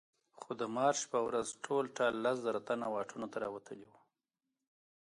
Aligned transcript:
خو 0.39 0.49
د 0.61 0.63
مارش 0.75 1.01
په 1.11 1.19
ورځ 1.27 1.47
ټول 1.65 1.83
ټال 1.97 2.13
لس 2.23 2.37
زره 2.45 2.59
تنه 2.67 2.85
واټونو 2.93 3.27
ته 3.31 3.37
راوتلي 3.43 3.85
وو. 3.89 3.97